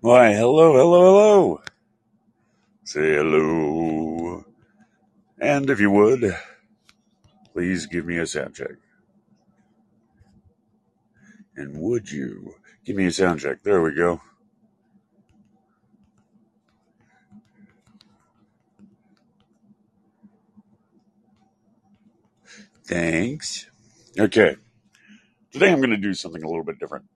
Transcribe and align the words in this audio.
Why, 0.00 0.32
hello, 0.32 0.74
hello, 0.74 1.02
hello. 1.02 1.62
Say 2.84 3.16
hello. 3.16 4.44
And 5.40 5.70
if 5.70 5.80
you 5.80 5.90
would, 5.90 6.36
please 7.52 7.86
give 7.86 8.06
me 8.06 8.18
a 8.18 8.26
sound 8.26 8.54
check. 8.54 8.76
And 11.56 11.78
would 11.80 12.10
you 12.10 12.54
give 12.84 12.96
me 12.96 13.06
a 13.06 13.12
sound 13.12 13.40
check? 13.40 13.62
There 13.64 13.82
we 13.82 13.94
go. 13.94 14.20
Thanks. 22.84 23.70
Okay. 24.18 24.56
Today 25.52 25.72
I'm 25.72 25.78
going 25.80 25.90
to 25.90 25.96
do 25.98 26.14
something 26.14 26.42
a 26.42 26.48
little 26.48 26.64
bit 26.64 26.78
different. 26.78 27.06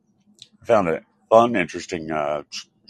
I 0.63 0.67
found 0.67 0.89
a 0.89 1.03
fun, 1.31 1.57
interesting, 1.57 2.11
uh, 2.11 2.43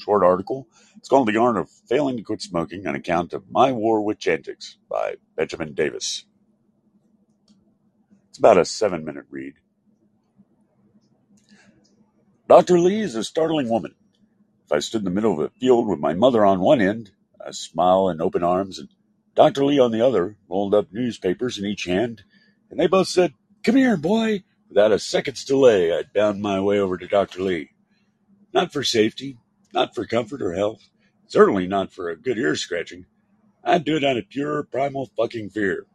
short 0.03 0.25
article. 0.25 0.69
It's 0.97 1.09
called 1.09 1.29
The 1.29 1.39
Art 1.39 1.57
of 1.57 1.71
Failing 1.89 2.17
to 2.19 2.23
Quit 2.25 2.43
Smoking, 2.43 2.87
an 2.87 2.95
account 2.97 3.33
of 3.33 3.51
my 3.51 3.73
war 3.73 4.03
with 4.05 4.19
Chantix 4.19 4.77
by 4.91 5.17
Benjamin 5.37 5.75
Davis. 5.75 6.25
It's 8.31 8.39
about 8.39 8.59
a 8.59 8.65
seven 8.65 9.05
minute 9.05 9.27
read. 9.31 9.55
Dr. 12.49 12.79
Lee 12.79 13.01
is 13.01 13.15
a 13.15 13.25
startling 13.25 13.69
woman. 13.69 13.95
If 14.67 14.73
I 14.73 14.81
stood 14.81 15.01
in 15.03 15.05
the 15.05 15.11
middle 15.11 15.33
of 15.33 15.41
a 15.41 15.51
field 15.61 15.89
with 15.89 16.01
my 16.01 16.15
mother 16.15 16.45
on 16.45 16.61
one 16.61 16.81
end, 16.81 17.13
a 17.41 17.53
smile 17.53 18.09
and 18.09 18.21
open 18.23 18.43
arms, 18.43 18.79
and 18.79 18.89
Dr. 19.35 19.65
Lee 19.65 19.79
on 19.79 19.93
the 19.93 20.01
other, 20.01 20.37
rolled 20.49 20.75
up 20.75 20.93
newspapers 20.93 21.59
in 21.59 21.67
each 21.67 21.85
hand, 21.85 22.23
and 22.71 22.81
they 22.81 22.87
both 22.89 23.09
said, 23.09 23.35
Come 23.65 23.77
here, 23.77 23.97
boy. 23.97 24.45
Without 24.69 24.93
a 24.93 24.99
second's 24.99 25.45
delay, 25.45 25.93
I 25.93 26.05
bound 26.15 26.41
my 26.43 26.61
way 26.61 26.79
over 26.79 26.97
to 26.99 27.07
Dr. 27.07 27.43
Lee. 27.43 27.71
Not 28.55 28.73
for 28.73 28.85
safety, 28.85 29.39
not 29.73 29.95
for 29.95 30.07
comfort 30.07 30.43
or 30.43 30.55
health, 30.55 30.89
certainly 31.27 31.67
not 31.67 31.93
for 31.93 32.11
a 32.11 32.17
good 32.17 32.39
ear 32.39 32.57
scratching. 32.57 33.07
I'd 33.65 33.85
do 33.85 33.97
it 33.97 34.05
out 34.05 34.17
of 34.17 34.29
pure 34.29 34.65
primal 34.65 35.11
fucking 35.17 35.51
fear. 35.51 35.87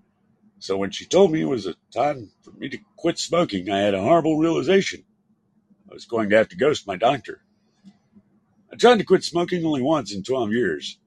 So 0.60 0.78
when 0.78 0.92
she 0.92 1.06
told 1.06 1.32
me 1.32 1.42
it 1.42 1.48
was 1.48 1.68
a 1.68 1.76
time 1.94 2.32
for 2.44 2.52
me 2.52 2.70
to 2.70 2.80
quit 2.96 3.20
smoking, 3.20 3.70
I 3.70 3.80
had 3.80 3.94
a 3.94 4.02
horrible 4.02 4.38
realization. 4.38 5.04
I 5.90 5.94
was 5.94 6.06
going 6.06 6.30
to 6.32 6.38
have 6.38 6.50
to 6.50 6.58
ghost 6.58 6.88
my 6.88 6.96
doctor. 6.96 7.42
I 8.72 8.76
tried 8.76 9.00
to 9.00 9.06
quit 9.06 9.24
smoking 9.24 9.66
only 9.66 9.82
once 9.82 10.14
in 10.14 10.24
12 10.24 10.52
years. 10.52 11.00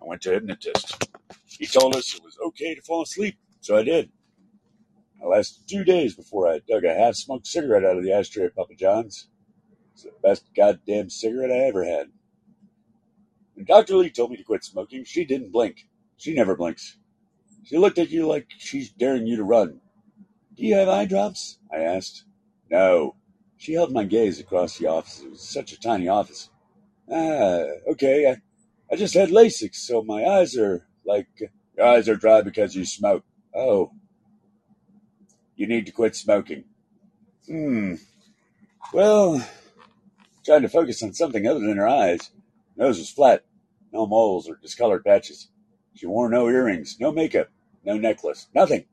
I 0.00 0.06
went 0.06 0.22
to 0.22 0.30
a 0.30 0.34
hypnotist. 0.34 1.08
He 1.46 1.66
told 1.66 1.96
us 1.96 2.14
it 2.14 2.22
was 2.24 2.36
okay 2.46 2.74
to 2.74 2.82
fall 2.82 3.02
asleep, 3.02 3.36
so 3.60 3.76
I 3.76 3.82
did. 3.82 4.10
I 5.22 5.26
lasted 5.26 5.68
two 5.68 5.84
days 5.84 6.14
before 6.14 6.48
I 6.48 6.60
dug 6.68 6.84
a 6.84 6.94
half 6.94 7.14
smoked 7.14 7.46
cigarette 7.46 7.84
out 7.84 7.96
of 7.96 8.04
the 8.04 8.12
ashtray 8.12 8.44
at 8.44 8.56
Papa 8.56 8.74
John's. 8.74 9.28
It's 9.94 10.02
the 10.02 10.12
best 10.22 10.44
goddamn 10.56 11.08
cigarette 11.08 11.52
I 11.52 11.66
ever 11.68 11.84
had. 11.84 12.08
When 13.54 13.64
Dr. 13.64 13.96
Lee 13.96 14.10
told 14.10 14.30
me 14.30 14.36
to 14.36 14.42
quit 14.42 14.64
smoking, 14.64 15.04
she 15.04 15.24
didn't 15.24 15.52
blink. 15.52 15.86
She 16.16 16.34
never 16.34 16.56
blinks. 16.56 16.96
She 17.64 17.78
looked 17.78 17.98
at 17.98 18.10
you 18.10 18.26
like 18.26 18.48
she's 18.58 18.90
daring 18.90 19.26
you 19.26 19.36
to 19.36 19.44
run. 19.44 19.80
Do 20.56 20.64
you 20.64 20.74
have 20.74 20.88
eye 20.88 21.06
drops? 21.06 21.58
I 21.72 21.78
asked. 21.78 22.24
No. 22.70 23.14
She 23.56 23.74
held 23.74 23.92
my 23.92 24.04
gaze 24.04 24.40
across 24.40 24.78
the 24.78 24.88
office. 24.88 25.22
It 25.22 25.30
was 25.30 25.40
such 25.40 25.72
a 25.72 25.80
tiny 25.80 26.08
office. 26.08 26.50
Ah, 27.10 27.64
okay. 27.92 28.26
I, 28.26 28.36
I 28.92 28.96
just 28.96 29.14
had 29.14 29.30
LASIK, 29.30 29.74
so 29.74 30.02
my 30.02 30.24
eyes 30.24 30.56
are 30.56 30.86
like. 31.04 31.28
Your 31.76 31.86
eyes 31.86 32.08
are 32.08 32.16
dry 32.16 32.42
because 32.42 32.74
you 32.74 32.84
smoke. 32.84 33.24
Oh. 33.54 33.92
You 35.56 35.66
need 35.66 35.86
to 35.86 35.92
quit 35.92 36.16
smoking. 36.16 36.64
Hmm. 37.46 37.94
Well, 38.92 39.44
trying 40.44 40.62
to 40.62 40.68
focus 40.68 41.02
on 41.02 41.12
something 41.12 41.46
other 41.46 41.60
than 41.60 41.76
her 41.76 41.88
eyes. 41.88 42.30
Nose 42.76 42.98
was 42.98 43.10
flat, 43.10 43.44
no 43.92 44.06
moles 44.06 44.48
or 44.48 44.56
discolored 44.56 45.04
patches. 45.04 45.48
She 45.94 46.06
wore 46.06 46.28
no 46.28 46.48
earrings, 46.48 46.96
no 47.00 47.12
makeup, 47.12 47.48
no 47.84 47.96
necklace, 47.96 48.48
nothing. 48.54 48.84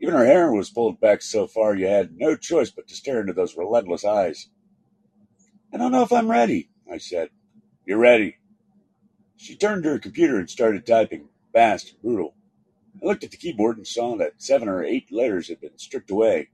Even 0.00 0.14
her 0.14 0.26
hair 0.26 0.52
was 0.52 0.70
pulled 0.70 1.00
back 1.00 1.22
so 1.22 1.46
far 1.46 1.74
you 1.74 1.86
had 1.88 2.16
no 2.16 2.36
choice 2.36 2.70
but 2.70 2.86
to 2.88 2.94
stare 2.94 3.20
into 3.20 3.32
those 3.32 3.56
relentless 3.56 4.04
eyes. 4.04 4.48
I 5.72 5.76
don't 5.76 5.92
know 5.92 6.02
if 6.02 6.12
I'm 6.12 6.30
ready, 6.30 6.70
I 6.90 6.98
said. 6.98 7.30
You're 7.84 7.98
ready. 7.98 8.36
She 9.36 9.56
turned 9.56 9.82
to 9.84 9.90
her 9.90 9.98
computer 9.98 10.38
and 10.38 10.48
started 10.48 10.86
typing, 10.86 11.28
fast 11.52 11.92
and 11.92 12.02
brutal. 12.02 12.34
I 13.02 13.06
looked 13.06 13.24
at 13.24 13.30
the 13.30 13.36
keyboard 13.36 13.76
and 13.76 13.86
saw 13.86 14.16
that 14.16 14.40
seven 14.42 14.68
or 14.68 14.82
eight 14.84 15.12
letters 15.12 15.48
had 15.48 15.60
been 15.60 15.78
stripped 15.78 16.10
away. 16.10 16.50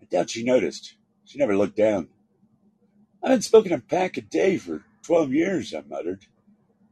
I 0.00 0.04
doubt 0.06 0.30
she 0.30 0.44
noticed. 0.44 0.94
She 1.24 1.38
never 1.38 1.56
looked 1.56 1.76
down. 1.76 2.08
I've 3.22 3.30
been 3.30 3.42
smoking 3.42 3.72
a 3.72 3.78
pack 3.78 4.16
a 4.16 4.22
day 4.22 4.56
for 4.56 4.82
twelve 5.02 5.32
years, 5.32 5.74
I 5.74 5.82
muttered. 5.82 6.24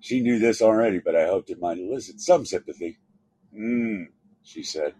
She 0.00 0.20
knew 0.20 0.38
this 0.38 0.60
already, 0.60 0.98
but 0.98 1.16
I 1.16 1.26
hoped 1.26 1.50
it 1.50 1.60
might 1.60 1.78
elicit 1.78 2.20
some 2.20 2.44
sympathy. 2.44 2.98
Hmm, 3.54 4.04
she 4.42 4.62
said. 4.62 4.94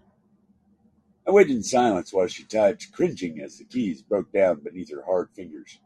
I 1.26 1.30
waited 1.30 1.56
in 1.56 1.62
silence 1.62 2.12
while 2.12 2.26
she 2.26 2.44
typed, 2.44 2.92
cringing 2.92 3.40
as 3.40 3.58
the 3.58 3.64
keys 3.64 4.00
broke 4.00 4.32
down 4.32 4.60
beneath 4.60 4.90
her 4.90 5.04
hard 5.04 5.28
fingers. 5.34 5.78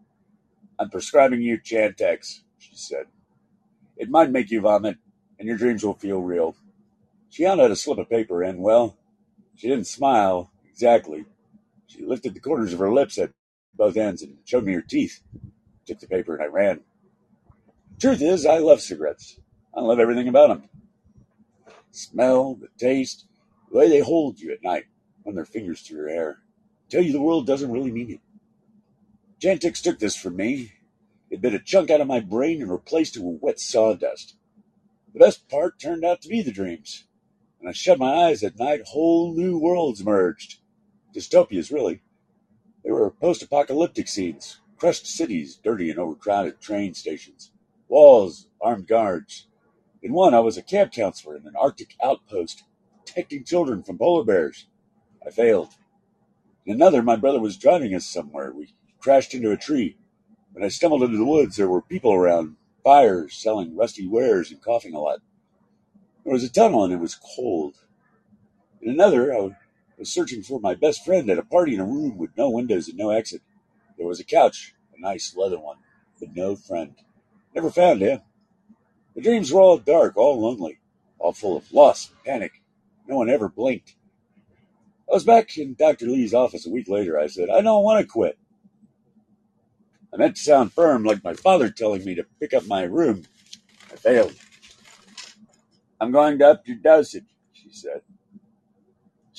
I'm 0.78 0.90
prescribing 0.90 1.42
you 1.42 1.58
Chantix, 1.58 2.42
she 2.58 2.76
said. 2.76 3.06
It 3.96 4.08
might 4.10 4.30
make 4.30 4.50
you 4.50 4.60
vomit, 4.60 4.98
and 5.38 5.48
your 5.48 5.58
dreams 5.58 5.84
will 5.84 5.94
feel 5.94 6.20
real. 6.22 6.54
She 7.30 7.42
held 7.42 7.60
out 7.60 7.72
a 7.72 7.76
slip 7.76 7.98
of 7.98 8.08
paper, 8.08 8.42
and, 8.42 8.60
well, 8.60 8.96
she 9.56 9.68
didn't 9.68 9.88
smile 9.88 10.50
exactly. 10.70 11.24
She 11.88 12.04
lifted 12.04 12.34
the 12.34 12.40
corners 12.40 12.72
of 12.72 12.78
her 12.78 12.92
lips 12.92 13.18
at 13.18 13.32
both 13.76 13.96
ends 13.96 14.22
and 14.22 14.38
showed 14.44 14.64
me 14.64 14.74
her 14.74 14.82
teeth. 14.82 15.20
Took 15.86 16.00
the 16.00 16.06
paper 16.06 16.34
and 16.34 16.42
I 16.42 16.46
ran. 16.46 16.80
Truth 18.00 18.22
is, 18.22 18.46
I 18.46 18.58
love 18.58 18.80
cigarettes. 18.80 19.38
I 19.74 19.80
love 19.80 19.98
everything 19.98 20.28
about 20.28 20.48
them. 20.48 20.68
Smell, 21.90 22.54
the 22.54 22.68
taste, 22.78 23.26
the 23.70 23.78
way 23.78 23.88
they 23.88 24.00
hold 24.00 24.40
you 24.40 24.52
at 24.52 24.62
night, 24.62 24.84
run 25.24 25.34
their 25.34 25.44
fingers 25.44 25.82
through 25.82 25.98
your 25.98 26.08
hair. 26.08 26.38
Tell 26.88 27.02
you 27.02 27.12
the 27.12 27.20
world 27.20 27.46
doesn't 27.46 27.70
really 27.70 27.92
mean 27.92 28.10
it. 28.10 28.20
Chantix 29.40 29.82
took 29.82 29.98
this 29.98 30.16
from 30.16 30.36
me. 30.36 30.72
It 31.30 31.40
bit 31.40 31.54
a 31.54 31.58
chunk 31.58 31.90
out 31.90 32.00
of 32.00 32.06
my 32.06 32.20
brain 32.20 32.60
and 32.60 32.70
replaced 32.70 33.16
it 33.16 33.22
with 33.22 33.40
wet 33.40 33.58
sawdust. 33.58 34.36
The 35.12 35.18
best 35.18 35.48
part 35.48 35.80
turned 35.80 36.04
out 36.04 36.22
to 36.22 36.28
be 36.28 36.42
the 36.42 36.52
dreams. 36.52 37.04
When 37.58 37.68
I 37.68 37.72
shut 37.72 37.98
my 37.98 38.26
eyes 38.26 38.42
at 38.42 38.58
night, 38.58 38.82
whole 38.86 39.34
new 39.34 39.58
worlds 39.58 40.00
emerged. 40.00 40.58
Dystopias, 41.14 41.72
really. 41.72 42.02
They 42.84 42.90
were 42.90 43.10
post 43.10 43.42
apocalyptic 43.42 44.08
scenes 44.08 44.60
crushed 44.82 45.06
cities, 45.06 45.60
dirty 45.62 45.90
and 45.90 45.98
overcrowded 46.00 46.60
train 46.60 46.92
stations, 46.92 47.52
walls, 47.86 48.48
armed 48.60 48.88
guards. 48.88 49.46
In 50.02 50.12
one, 50.12 50.34
I 50.34 50.40
was 50.40 50.56
a 50.56 50.62
camp 50.62 50.90
counselor 50.90 51.36
in 51.36 51.46
an 51.46 51.54
Arctic 51.54 51.94
outpost, 52.02 52.64
protecting 52.96 53.44
children 53.44 53.84
from 53.84 53.98
polar 53.98 54.24
bears. 54.24 54.66
I 55.24 55.30
failed. 55.30 55.76
In 56.66 56.74
another, 56.74 57.00
my 57.00 57.14
brother 57.14 57.38
was 57.38 57.56
driving 57.56 57.94
us 57.94 58.06
somewhere. 58.06 58.52
We 58.52 58.74
crashed 58.98 59.34
into 59.34 59.52
a 59.52 59.56
tree. 59.56 59.96
When 60.52 60.64
I 60.64 60.68
stumbled 60.68 61.04
into 61.04 61.16
the 61.16 61.24
woods, 61.24 61.54
there 61.54 61.68
were 61.68 61.80
people 61.80 62.12
around, 62.12 62.56
fires, 62.82 63.34
selling 63.34 63.76
rusty 63.76 64.08
wares, 64.08 64.50
and 64.50 64.60
coughing 64.60 64.94
a 64.94 65.00
lot. 65.00 65.20
There 66.24 66.32
was 66.32 66.42
a 66.42 66.50
tunnel 66.50 66.82
and 66.82 66.92
it 66.92 66.98
was 66.98 67.14
cold. 67.36 67.76
In 68.80 68.90
another, 68.90 69.32
I 69.32 69.50
was 69.98 70.12
searching 70.12 70.42
for 70.42 70.60
my 70.60 70.74
best 70.74 71.04
friend 71.04 71.28
at 71.30 71.38
a 71.38 71.42
party 71.42 71.74
in 71.74 71.80
a 71.80 71.84
room 71.84 72.16
with 72.16 72.36
no 72.36 72.50
windows 72.50 72.88
and 72.88 72.98
no 72.98 73.10
exit. 73.10 73.42
There 73.96 74.06
was 74.06 74.20
a 74.20 74.24
couch, 74.24 74.74
a 74.96 75.00
nice 75.00 75.36
leather 75.36 75.58
one, 75.58 75.78
but 76.18 76.34
no 76.34 76.56
friend. 76.56 76.94
Never 77.54 77.70
found 77.70 78.00
him. 78.00 78.20
The 79.14 79.22
dreams 79.22 79.52
were 79.52 79.60
all 79.60 79.78
dark, 79.78 80.16
all 80.16 80.40
lonely, 80.40 80.78
all 81.18 81.32
full 81.32 81.56
of 81.56 81.72
loss 81.72 82.08
and 82.08 82.24
panic. 82.24 82.62
No 83.06 83.16
one 83.16 83.28
ever 83.28 83.48
blinked. 83.48 83.94
I 85.08 85.14
was 85.14 85.24
back 85.24 85.58
in 85.58 85.74
Dr. 85.74 86.06
Lee's 86.06 86.32
office 86.32 86.66
a 86.66 86.70
week 86.70 86.88
later. 86.88 87.18
I 87.18 87.26
said, 87.26 87.50
I 87.50 87.60
don't 87.60 87.84
want 87.84 88.00
to 88.00 88.10
quit. 88.10 88.38
I 90.12 90.16
meant 90.16 90.36
to 90.36 90.42
sound 90.42 90.72
firm, 90.72 91.04
like 91.04 91.24
my 91.24 91.34
father 91.34 91.70
telling 91.70 92.04
me 92.04 92.14
to 92.14 92.24
pick 92.40 92.54
up 92.54 92.66
my 92.66 92.84
room. 92.84 93.24
I 93.92 93.96
failed. 93.96 94.34
I'm 96.00 96.12
going 96.12 96.38
to 96.38 96.48
up 96.48 96.66
your 96.66 96.76
dosage, 96.78 97.24
she 97.52 97.70
said. 97.70 98.02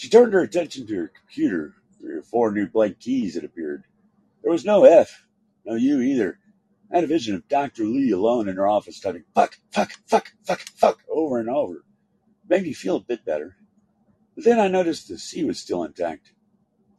She 0.03 0.09
turned 0.09 0.33
her 0.33 0.41
attention 0.41 0.85
to 0.87 0.95
her 0.97 1.07
computer. 1.07 1.75
Three 1.97 2.15
or 2.15 2.23
four 2.23 2.51
new 2.51 2.67
blank 2.67 2.99
keys 2.99 3.35
had 3.35 3.45
appeared. 3.45 3.85
There 4.41 4.51
was 4.51 4.65
no 4.65 4.83
F, 4.83 5.25
no 5.63 5.75
U 5.75 6.01
either. 6.01 6.39
I 6.91 6.95
had 6.95 7.05
a 7.05 7.07
vision 7.07 7.35
of 7.35 7.47
Dr. 7.47 7.85
Lee 7.85 8.11
alone 8.11 8.49
in 8.49 8.57
her 8.57 8.67
office 8.67 8.99
typing 8.99 9.23
fuck, 9.33 9.59
fuck, 9.71 9.93
fuck, 10.05 10.33
fuck, 10.43 10.59
fuck 10.75 10.99
over 11.09 11.39
and 11.39 11.49
over. 11.49 11.75
It 11.75 12.49
made 12.49 12.63
me 12.63 12.73
feel 12.73 12.97
a 12.97 12.99
bit 12.99 13.23
better. 13.23 13.55
But 14.35 14.43
then 14.43 14.59
I 14.59 14.67
noticed 14.67 15.07
the 15.07 15.17
C 15.17 15.45
was 15.45 15.57
still 15.57 15.85
intact. 15.85 16.33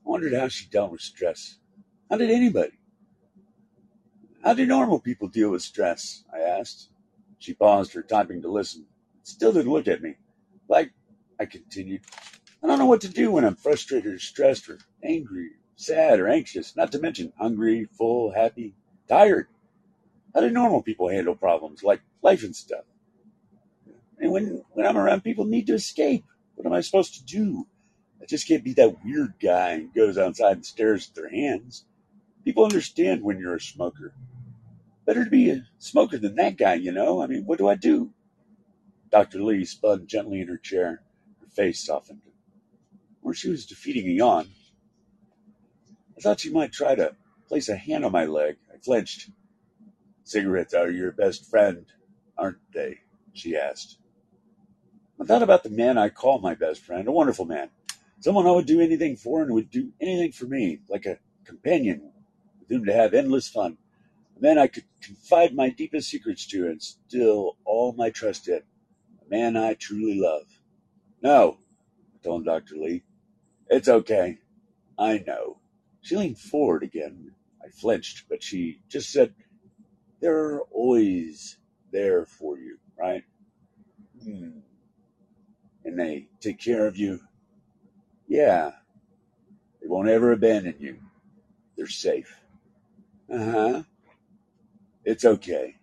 I 0.07 0.09
wondered 0.09 0.33
how 0.33 0.49
she 0.49 0.67
dealt 0.71 0.91
with 0.91 1.03
stress. 1.03 1.59
How 2.09 2.17
did 2.17 2.31
anybody? 2.31 2.79
How 4.43 4.55
do 4.55 4.65
normal 4.65 4.99
people 4.99 5.29
deal 5.29 5.51
with 5.51 5.61
stress? 5.61 6.25
I 6.33 6.39
asked. 6.39 6.89
She 7.39 7.53
paused 7.53 7.93
her 7.93 8.03
typing 8.03 8.41
to 8.41 8.49
listen. 8.51 8.87
Still 9.25 9.53
didn't 9.53 9.73
look 9.73 9.89
at 9.89 10.01
me. 10.01 10.15
Like, 10.69 10.95
I 11.39 11.45
continued, 11.45 12.01
I 12.65 12.67
don't 12.67 12.79
know 12.79 12.87
what 12.87 13.03
to 13.03 13.09
do 13.11 13.31
when 13.31 13.45
I'm 13.45 13.57
frustrated 13.57 14.15
or 14.15 14.19
stressed 14.19 14.71
or 14.71 14.79
angry, 15.05 15.51
sad 15.77 16.19
or 16.19 16.29
anxious, 16.29 16.75
not 16.75 16.93
to 16.93 16.99
mention 16.99 17.35
hungry, 17.39 17.87
full, 17.93 18.33
happy, 18.33 18.75
tired. 19.07 19.49
How 20.35 20.41
do 20.41 20.49
normal 20.49 20.83
people 20.83 21.11
handle 21.11 21.37
problems 21.37 21.83
like 21.83 22.01
life 22.23 22.43
and 22.43 22.57
stuff? 22.57 22.85
And 24.19 24.33
when, 24.33 24.65
when 24.73 24.87
I'm 24.87 24.97
around 24.97 25.25
people 25.25 25.45
need 25.45 25.67
to 25.67 25.75
escape, 25.75 26.25
what 26.55 26.67
am 26.67 26.73
I 26.73 26.81
supposed 26.81 27.13
to 27.17 27.25
do? 27.25 27.67
I 28.23 28.25
just 28.25 28.49
can't 28.49 28.65
be 28.65 28.73
that 28.73 29.05
weird 29.05 29.35
guy 29.43 29.81
who 29.81 29.89
goes 29.89 30.17
outside 30.17 30.57
and 30.57 30.65
stares 30.65 31.11
at 31.11 31.15
their 31.15 31.29
hands. 31.29 31.85
People 32.47 32.65
understand 32.65 33.23
when 33.23 33.39
you're 33.39 33.57
a 33.57 33.61
smoker. 33.61 34.15
Better 35.05 35.25
to 35.25 35.31
be 35.31 35.51
a 35.51 35.67
smoker 35.79 36.17
than 36.17 36.37
that 36.37 36.57
guy, 36.57 36.75
you 36.75 36.93
know? 36.93 37.23
I 37.23 37.27
mean, 37.27 37.45
what 37.45 37.59
do 37.59 37.69
I 37.69 37.75
do? 37.75 38.15
Dr. 39.11 39.43
Lee 39.43 39.67
spun 39.67 40.07
gently 40.07 40.41
in 40.41 40.49
her 40.49 40.57
chair. 40.57 41.03
Her 41.43 41.49
face 41.49 41.85
softened. 41.85 42.23
Or 43.25 43.35
she 43.35 43.49
was 43.49 43.67
defeating 43.67 44.07
a 44.07 44.13
yawn. 44.13 44.51
I 46.17 46.21
thought 46.21 46.41
she 46.41 46.51
might 46.51 46.73
try 46.73 46.95
to 46.95 47.17
place 47.49 47.69
a 47.69 47.77
hand 47.77 48.05
on 48.05 48.13
my 48.13 48.27
leg. 48.27 48.57
I 48.73 48.77
flinched. 48.79 49.31
Cigarettes 50.23 50.75
are 50.75 50.91
your 50.91 51.11
best 51.11 51.51
friend, 51.51 51.87
aren't 52.39 52.59
they? 52.73 53.01
she 53.33 53.57
asked. 53.57 53.99
I 55.21 55.25
thought 55.25 55.43
about 55.43 55.63
the 55.65 55.71
man 55.71 55.99
I 55.99 56.09
call 56.09 56.39
my 56.39 56.55
best 56.55 56.83
friend, 56.83 57.09
a 57.09 57.13
wonderful 57.13 57.47
man. 57.47 57.71
Someone 58.21 58.47
I 58.47 58.53
would 58.53 58.67
do 58.67 58.81
anything 58.81 59.17
for 59.17 59.43
and 59.43 59.53
would 59.53 59.71
do 59.71 59.93
anything 60.01 60.33
for 60.33 60.47
me, 60.47 60.81
like 60.89 61.07
a 61.07 61.19
companion 61.45 62.13
with 62.61 62.69
whom 62.69 62.85
to 62.87 62.93
have 62.93 63.15
endless 63.15 63.49
fun. 63.49 63.79
A 64.37 64.41
man 64.41 64.59
I 64.59 64.67
could 64.67 64.85
confide 65.01 65.55
my 65.55 65.71
deepest 65.71 66.09
secrets 66.09 66.47
to 66.47 66.69
and 66.69 66.83
still 66.83 67.57
all 67.65 67.93
my 67.93 68.11
trust 68.11 68.49
in. 68.49 68.63
A 69.25 69.31
man 69.31 69.57
I 69.57 69.75
truly 69.75 70.19
love. 70.19 70.47
No, 71.23 71.59
I 72.15 72.25
told 72.25 72.45
Dr. 72.45 72.77
Lee. 72.77 73.03
It's 73.69 73.89
okay. 73.89 74.39
I 74.99 75.25
know. 75.27 75.59
She 76.03 76.17
leaned 76.17 76.39
forward 76.39 76.83
again. 76.83 77.33
I 77.65 77.69
flinched, 77.69 78.25
but 78.29 78.43
she 78.43 78.81
just 78.89 79.11
said, 79.11 79.35
They're 80.21 80.61
always 80.73 81.59
there 81.93 82.27
for 82.27 82.59
you, 82.59 82.79
right? 82.99 83.25
Hmm. 84.23 84.61
And 85.85 85.99
they 85.99 86.29
take 86.41 86.59
care 86.59 86.87
of 86.87 86.97
you. 86.97 87.21
Yeah. 88.29 88.73
They 89.81 89.89
won't 89.89 90.09
ever 90.09 90.33
abandon 90.33 90.77
you. 90.79 90.99
They're 91.77 91.87
safe. 91.89 92.41
Uh 93.31 93.45
huh. 93.45 93.83
It's 95.05 95.25
okay. 95.25 95.77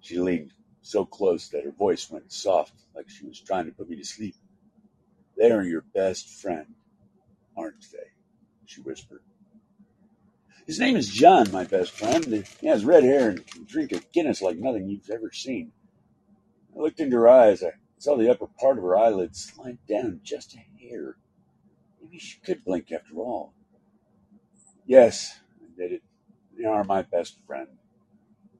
She 0.00 0.18
leaned 0.18 0.52
so 0.82 1.04
close 1.04 1.48
that 1.48 1.64
her 1.64 1.72
voice 1.72 2.10
went 2.10 2.32
soft, 2.32 2.74
like 2.94 3.08
she 3.08 3.26
was 3.26 3.40
trying 3.40 3.66
to 3.66 3.72
put 3.72 3.88
me 3.88 3.96
to 3.96 4.04
sleep. 4.04 4.34
They're 5.36 5.62
your 5.62 5.84
best 5.94 6.28
friend, 6.28 6.74
aren't 7.56 7.90
they? 7.92 8.10
She 8.66 8.80
whispered. 8.80 9.22
His 10.66 10.80
name 10.80 10.96
is 10.96 11.08
John, 11.08 11.52
my 11.52 11.64
best 11.64 11.90
friend. 11.90 12.46
He 12.60 12.66
has 12.68 12.84
red 12.84 13.04
hair 13.04 13.28
and 13.28 13.46
can 13.46 13.64
drink 13.64 13.92
a 13.92 14.00
Guinness 14.12 14.40
like 14.40 14.56
nothing 14.56 14.88
you've 14.88 15.10
ever 15.10 15.30
seen. 15.30 15.72
I 16.74 16.80
looked 16.80 17.00
into 17.00 17.16
her 17.16 17.28
eyes. 17.28 17.62
I 17.62 17.72
saw 17.98 18.16
the 18.16 18.30
upper 18.30 18.46
part 18.46 18.78
of 18.78 18.84
her 18.84 18.96
eyelids 18.96 19.52
slide 19.54 19.78
down 19.86 20.20
just 20.22 20.54
a 20.54 20.82
hair. 20.82 21.16
Maybe 22.02 22.18
she 22.18 22.38
could 22.40 22.64
blink 22.64 22.90
after 22.92 23.16
all. 23.16 23.52
Yes, 24.86 25.38
I 25.60 25.66
admitted. 25.66 26.00
They 26.56 26.64
are 26.64 26.84
my 26.84 27.02
best 27.02 27.38
friend. 27.46 27.68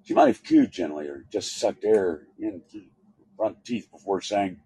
She 0.02 0.14
might 0.14 0.26
have 0.26 0.44
cooed 0.44 0.70
gently 0.70 1.06
or 1.06 1.24
just 1.30 1.56
sucked 1.58 1.84
air 1.84 2.26
in 2.38 2.62
through 2.70 2.80
her 2.80 3.24
front 3.36 3.64
teeth 3.64 3.90
before 3.90 4.20
saying, 4.20 4.60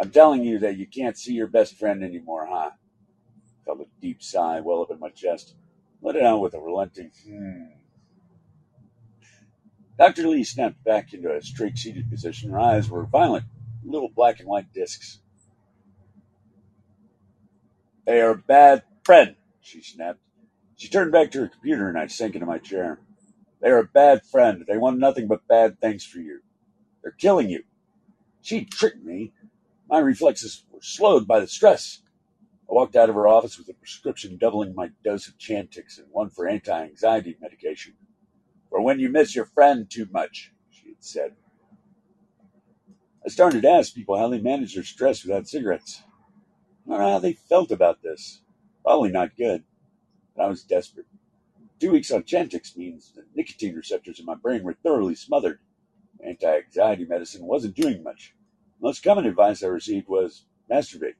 I'm 0.00 0.10
telling 0.10 0.44
you 0.44 0.60
that 0.60 0.76
you 0.76 0.86
can't 0.86 1.18
see 1.18 1.34
your 1.34 1.46
best 1.46 1.76
friend 1.76 2.04
anymore, 2.04 2.46
huh? 2.48 2.70
Felt 3.64 3.80
a 3.80 3.86
deep 4.00 4.22
sigh 4.22 4.60
well 4.60 4.82
up 4.82 4.90
in 4.90 4.98
my 4.98 5.10
chest. 5.10 5.54
Let 6.02 6.16
it 6.16 6.22
out 6.22 6.40
with 6.40 6.54
a 6.54 6.60
relenting 6.60 7.10
hmm. 7.26 7.64
Dr. 9.96 10.26
Lee 10.26 10.42
snapped 10.42 10.82
back 10.84 11.12
into 11.14 11.32
a 11.32 11.40
straight 11.40 11.78
seated 11.78 12.10
position. 12.10 12.50
Her 12.50 12.58
eyes 12.58 12.90
were 12.90 13.06
violent, 13.06 13.44
little 13.84 14.08
black 14.08 14.40
and 14.40 14.48
white 14.48 14.72
discs. 14.72 15.20
They 18.04 18.20
are 18.20 18.34
bad 18.34 18.82
friend, 19.04 19.36
she 19.60 19.82
snapped. 19.82 20.18
She 20.76 20.88
turned 20.88 21.12
back 21.12 21.30
to 21.30 21.40
her 21.40 21.48
computer 21.48 21.88
and 21.88 21.96
I 21.96 22.08
sank 22.08 22.34
into 22.34 22.46
my 22.46 22.58
chair. 22.58 22.98
They 23.60 23.70
are 23.70 23.78
a 23.78 23.84
bad 23.84 24.26
friend. 24.26 24.64
They 24.66 24.76
want 24.76 24.98
nothing 24.98 25.28
but 25.28 25.46
bad 25.48 25.80
things 25.80 26.04
for 26.04 26.18
you. 26.18 26.40
They're 27.02 27.12
killing 27.12 27.48
you. 27.48 27.62
She 28.42 28.64
tricked 28.64 29.04
me. 29.04 29.32
My 29.88 30.00
reflexes 30.00 30.64
were 30.70 30.82
slowed 30.82 31.26
by 31.26 31.40
the 31.40 31.46
stress. 31.46 32.00
I 32.68 32.74
walked 32.74 32.96
out 32.96 33.08
of 33.08 33.14
her 33.14 33.28
office 33.28 33.58
with 33.58 33.68
a 33.68 33.74
prescription 33.74 34.38
doubling 34.38 34.74
my 34.74 34.90
dose 35.04 35.28
of 35.28 35.38
Chantix 35.38 35.98
and 35.98 36.06
one 36.10 36.30
for 36.30 36.48
anti 36.48 36.84
anxiety 36.84 37.36
medication. 37.40 37.94
For 38.70 38.80
when 38.80 38.98
you 38.98 39.08
miss 39.08 39.36
your 39.36 39.44
friend 39.44 39.88
too 39.88 40.08
much, 40.10 40.52
she 40.70 40.88
had 40.88 41.04
said. 41.04 41.36
I 43.24 43.28
started 43.28 43.62
to 43.62 43.70
ask 43.70 43.94
people 43.94 44.18
how 44.18 44.28
they 44.28 44.40
managed 44.40 44.76
their 44.76 44.84
stress 44.84 45.24
without 45.24 45.46
cigarettes. 45.48 46.02
I 46.86 46.90
don't 46.90 46.98
know 47.00 47.10
how 47.10 47.18
they 47.18 47.32
felt 47.34 47.70
about 47.70 48.02
this. 48.02 48.42
Probably 48.82 49.10
not 49.10 49.36
good. 49.36 49.64
But 50.36 50.44
I 50.44 50.48
was 50.48 50.62
desperate. 50.62 51.06
Two 51.80 51.92
weeks 51.92 52.10
on 52.10 52.22
Chantix 52.24 52.76
means 52.76 53.12
the 53.14 53.24
nicotine 53.34 53.74
receptors 53.74 54.18
in 54.18 54.26
my 54.26 54.34
brain 54.34 54.62
were 54.62 54.74
thoroughly 54.82 55.14
smothered. 55.14 55.60
Anti 56.24 56.46
anxiety 56.46 57.04
medicine 57.04 57.44
wasn't 57.46 57.76
doing 57.76 58.02
much. 58.02 58.34
The 58.80 58.88
most 58.88 59.02
common 59.02 59.26
advice 59.26 59.62
I 59.62 59.68
received 59.68 60.08
was 60.08 60.46
masturbate. 60.70 61.14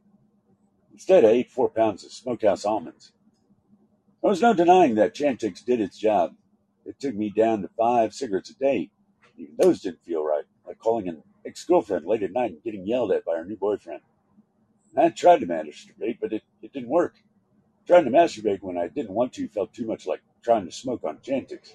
Instead, 0.95 1.25
I 1.25 1.31
ate 1.31 1.51
four 1.51 1.69
pounds 1.69 2.05
of 2.05 2.13
smokehouse 2.13 2.65
almonds. 2.65 3.11
There 4.23 4.31
was 4.31 4.41
no 4.41 4.55
denying 4.55 4.95
that 4.95 5.15
Chantix 5.15 5.63
did 5.63 5.81
its 5.81 5.99
job. 5.99 6.37
It 6.87 7.01
took 7.01 7.17
me 7.17 7.31
down 7.31 7.63
to 7.63 7.69
five 7.77 8.15
cigarettes 8.15 8.51
a 8.51 8.55
day. 8.55 8.91
Even 9.37 9.57
those 9.59 9.83
didn't 9.83 10.05
feel 10.05 10.25
right, 10.25 10.45
like 10.65 10.79
calling 10.79 11.09
an 11.09 11.25
ex 11.45 11.65
girlfriend 11.65 12.07
late 12.07 12.23
at 12.23 12.33
night 12.33 12.53
and 12.53 12.63
getting 12.63 12.87
yelled 12.87 13.11
at 13.11 13.25
by 13.25 13.35
her 13.37 13.45
new 13.45 13.57
boyfriend. 13.57 14.03
I 14.97 15.09
tried 15.09 15.41
to 15.41 15.47
masturbate, 15.47 16.19
but 16.21 16.33
it, 16.33 16.45
it 16.63 16.73
didn't 16.73 16.89
work. 16.89 17.17
Trying 17.89 18.05
to 18.05 18.11
masturbate 18.13 18.63
when 18.63 18.79
I 18.79 18.87
didn't 18.87 19.15
want 19.15 19.33
to 19.33 19.49
felt 19.49 19.75
too 19.75 19.87
much 19.87 20.07
like 20.07 20.23
trying 20.43 20.65
to 20.65 20.73
smoke 20.73 21.03
on 21.03 21.19
Chantix. 21.19 21.73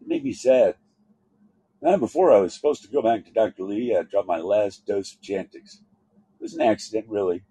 It 0.00 0.06
made 0.06 0.22
me 0.22 0.32
sad. 0.32 0.76
The 1.80 1.90
night 1.90 2.00
before 2.00 2.32
I 2.32 2.38
was 2.38 2.54
supposed 2.54 2.82
to 2.82 2.88
go 2.88 3.02
back 3.02 3.24
to 3.24 3.32
Dr. 3.32 3.64
Lee, 3.64 3.96
I 3.96 4.02
dropped 4.02 4.28
my 4.28 4.38
last 4.38 4.86
dose 4.86 5.14
of 5.14 5.20
Chantix. 5.20 5.74
It 5.74 6.42
was 6.42 6.54
an 6.54 6.60
accident, 6.60 7.06
really. 7.08 7.42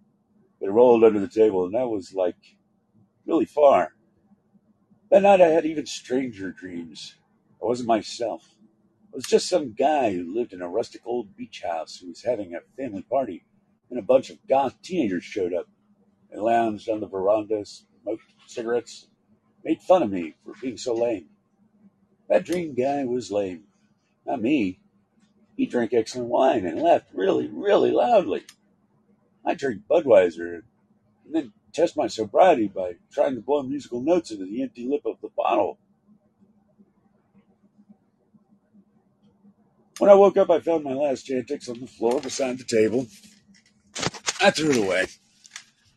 It 0.62 0.70
rolled 0.70 1.04
under 1.04 1.20
the 1.20 1.28
table, 1.28 1.66
and 1.66 1.74
that 1.76 1.90
was 1.90 2.14
like 2.14 2.36
really 3.26 3.46
far. 3.46 3.94
That 5.10 5.24
night 5.24 5.42
I 5.42 5.48
had 5.48 5.66
even 5.66 5.86
stranger 5.86 6.52
dreams. 6.52 7.16
I 7.62 7.66
wasn't 7.66 7.88
myself. 7.88 8.56
I 9.14 9.16
was 9.16 9.26
just 9.26 9.48
some 9.48 9.74
guy 9.74 10.14
who 10.14 10.34
lived 10.34 10.54
in 10.54 10.62
a 10.62 10.68
rustic 10.68 11.02
old 11.06 11.38
beach 11.38 11.62
house 11.64 11.98
who 11.98 12.10
was 12.10 12.24
having 12.24 12.54
a 12.54 12.60
family 12.76 13.04
party, 13.04 13.46
and 13.90 14.00
a 14.00 14.04
bunch 14.04 14.30
of 14.30 14.46
goth 14.48 14.82
teenagers 14.82 15.24
showed 15.24 15.54
up. 15.54 15.68
They 16.32 16.38
lounged 16.38 16.90
on 16.90 17.00
the 17.00 17.08
veranda, 17.08 17.64
smoked 17.66 18.24
cigarettes, 18.48 19.08
made 19.64 19.82
fun 19.82 20.04
of 20.04 20.12
me 20.12 20.36
for 20.44 20.54
being 20.62 20.78
so 20.78 20.94
lame. 20.94 21.30
That 22.28 22.46
dream 22.46 22.74
guy 22.74 23.06
was 23.06 23.32
lame. 23.32 23.66
Not 24.26 24.42
me. 24.42 24.80
He 25.56 25.66
drank 25.66 25.94
excellent 25.94 26.30
wine 26.30 26.66
and 26.66 26.82
laughed 26.82 27.14
really, 27.14 27.48
really 27.48 27.92
loudly. 27.92 28.44
I 29.46 29.54
drink 29.54 29.84
Budweiser 29.90 30.62
and 31.26 31.34
then 31.36 31.54
test 31.74 31.96
my 31.96 32.08
sobriety 32.08 32.68
by 32.68 32.94
trying 33.12 33.36
to 33.36 33.42
blow 33.42 33.62
musical 33.64 34.02
notes 34.02 34.32
into 34.32 34.46
the 34.46 34.64
empty 34.64 34.88
lip 34.88 35.02
of 35.06 35.18
the 35.22 35.30
bottle. 35.36 35.78
When 39.98 40.10
I 40.10 40.16
woke 40.16 40.38
up, 40.38 40.50
I 40.50 40.60
found 40.60 40.84
my 40.84 40.94
last 40.94 41.28
Chantix 41.28 41.70
on 41.70 41.80
the 41.80 41.88
floor 41.88 42.20
beside 42.20 42.58
the 42.58 42.64
table. 42.64 43.08
I 44.42 44.52
threw 44.52 44.72
it 44.72 44.78
away. 44.78 45.08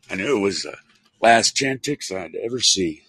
I 0.09 0.15
knew 0.15 0.37
it 0.37 0.41
was 0.41 0.63
the 0.63 0.77
last 1.21 1.55
Chantix 1.55 2.15
I'd 2.15 2.35
ever 2.35 2.59
see. 2.59 3.03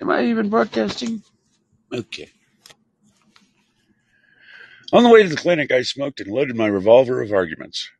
Am 0.00 0.10
I 0.10 0.24
even 0.24 0.50
broadcasting? 0.50 1.22
Okay. 1.92 2.30
On 4.92 5.02
the 5.02 5.10
way 5.10 5.22
to 5.22 5.28
the 5.28 5.36
clinic, 5.36 5.70
I 5.70 5.82
smoked 5.82 6.20
and 6.20 6.30
loaded 6.30 6.56
my 6.56 6.66
revolver 6.66 7.22
of 7.22 7.32
arguments. 7.32 7.90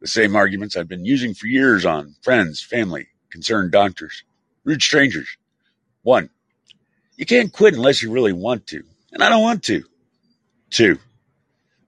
The 0.00 0.08
same 0.08 0.36
arguments 0.36 0.76
I've 0.76 0.88
been 0.88 1.04
using 1.04 1.34
for 1.34 1.46
years 1.46 1.86
on 1.86 2.14
friends, 2.22 2.62
family, 2.62 3.08
concerned 3.30 3.72
doctors, 3.72 4.24
rude 4.64 4.82
strangers. 4.82 5.28
One, 6.02 6.30
you 7.16 7.24
can't 7.24 7.52
quit 7.52 7.74
unless 7.74 8.02
you 8.02 8.10
really 8.10 8.32
want 8.32 8.66
to, 8.68 8.82
and 9.12 9.22
I 9.22 9.28
don't 9.28 9.42
want 9.42 9.62
to. 9.64 9.84
Two, 10.70 10.98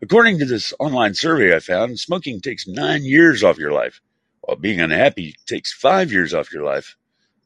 according 0.01 0.39
to 0.39 0.45
this 0.45 0.73
online 0.79 1.15
survey 1.15 1.55
I 1.55 1.59
found, 1.59 1.99
smoking 1.99 2.41
takes 2.41 2.69
nine 2.69 3.05
years 3.05 3.43
off 3.43 3.59
your 3.59 3.73
life, 3.73 4.01
while 4.43 4.57
being 4.57 4.81
unhappy 4.81 5.35
takes 5.47 5.73
five 5.73 6.13
years 6.13 6.33
off 6.33 6.53
your 6.53 6.65
life. 6.65 6.97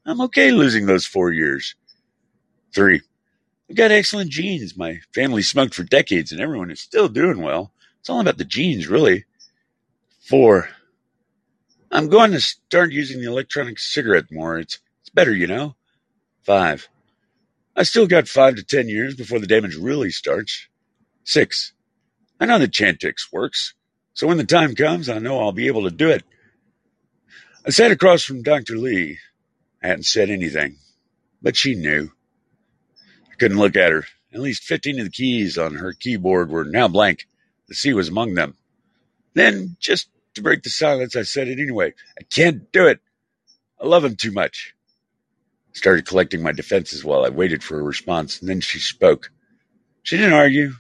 I'm 0.04 0.20
okay 0.22 0.50
losing 0.50 0.86
those 0.86 1.06
four 1.06 1.32
years. 1.32 1.74
Three, 2.74 3.00
I've 3.68 3.76
got 3.76 3.90
excellent 3.90 4.30
genes. 4.30 4.76
My 4.76 5.00
family 5.14 5.42
smoked 5.42 5.74
for 5.74 5.82
decades 5.82 6.32
and 6.32 6.40
everyone 6.40 6.70
is 6.70 6.80
still 6.80 7.08
doing 7.08 7.42
well. 7.42 7.72
It's 8.00 8.08
all 8.08 8.20
about 8.20 8.38
the 8.38 8.44
genes, 8.44 8.88
really. 8.88 9.24
Four, 10.20 10.68
I'm 11.90 12.08
going 12.08 12.32
to 12.32 12.40
start 12.40 12.92
using 12.92 13.20
the 13.20 13.28
electronic 13.28 13.78
cigarette 13.78 14.30
more. 14.30 14.58
It's, 14.58 14.78
it's 15.00 15.10
better, 15.10 15.34
you 15.34 15.46
know. 15.46 15.74
Five. 16.42 16.88
I 17.76 17.82
still 17.82 18.06
got 18.06 18.28
five 18.28 18.56
to 18.56 18.64
ten 18.64 18.88
years 18.88 19.14
before 19.14 19.38
the 19.38 19.46
damage 19.46 19.76
really 19.76 20.10
starts. 20.10 20.66
Six. 21.24 21.72
I 22.40 22.46
know 22.46 22.58
that 22.58 22.72
Chantix 22.72 23.32
works, 23.32 23.74
so 24.14 24.26
when 24.26 24.36
the 24.36 24.44
time 24.44 24.74
comes, 24.74 25.08
I 25.08 25.18
know 25.18 25.40
I'll 25.40 25.52
be 25.52 25.66
able 25.66 25.84
to 25.84 25.90
do 25.90 26.10
it. 26.10 26.24
I 27.66 27.70
sat 27.70 27.90
across 27.90 28.22
from 28.22 28.42
Dr. 28.42 28.76
Lee. 28.76 29.18
I 29.82 29.88
hadn't 29.88 30.04
said 30.06 30.30
anything, 30.30 30.76
but 31.42 31.56
she 31.56 31.74
knew. 31.74 32.10
Couldn't 33.38 33.58
look 33.58 33.76
at 33.76 33.92
her. 33.92 34.04
At 34.32 34.40
least 34.40 34.64
15 34.64 34.98
of 34.98 35.04
the 35.06 35.10
keys 35.10 35.56
on 35.56 35.76
her 35.76 35.92
keyboard 35.92 36.50
were 36.50 36.64
now 36.64 36.88
blank. 36.88 37.26
The 37.68 37.74
C 37.74 37.92
was 37.92 38.08
among 38.08 38.34
them. 38.34 38.56
Then, 39.34 39.76
just 39.80 40.08
to 40.34 40.42
break 40.42 40.62
the 40.62 40.70
silence, 40.70 41.16
I 41.16 41.22
said 41.22 41.48
it 41.48 41.60
anyway. 41.60 41.94
I 42.18 42.22
can't 42.24 42.70
do 42.72 42.86
it. 42.86 43.00
I 43.80 43.86
love 43.86 44.04
him 44.04 44.16
too 44.16 44.32
much. 44.32 44.74
I 45.70 45.78
started 45.78 46.06
collecting 46.06 46.42
my 46.42 46.52
defenses 46.52 47.04
while 47.04 47.24
I 47.24 47.28
waited 47.28 47.62
for 47.62 47.78
a 47.78 47.82
response, 47.82 48.40
and 48.40 48.48
then 48.48 48.60
she 48.60 48.78
spoke. 48.78 49.30
She 50.02 50.16
didn't 50.16 50.32
argue, 50.32 50.72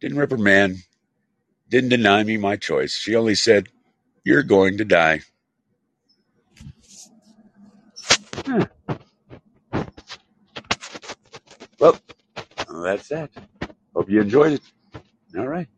didn't 0.00 0.18
reprimand, 0.18 0.78
didn't 1.68 1.90
deny 1.90 2.24
me 2.24 2.36
my 2.36 2.56
choice. 2.56 2.96
She 2.96 3.14
only 3.14 3.34
said, 3.34 3.68
You're 4.24 4.42
going 4.42 4.78
to 4.78 4.84
die. 4.84 5.20
Huh. 8.46 8.66
That's 12.84 13.08
that. 13.08 13.30
Hope 13.94 14.10
you 14.10 14.20
enjoyed 14.20 14.52
it. 14.52 14.62
All 15.36 15.48
right. 15.48 15.68